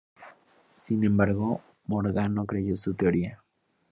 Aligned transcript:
Sin 0.77 1.03
embargo, 1.03 1.61
Morgan 1.85 2.33
no 2.33 2.47
creyó 2.47 2.75
su 2.75 2.95
teoría. 2.95 3.43